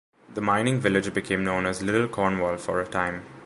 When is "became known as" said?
1.13-1.83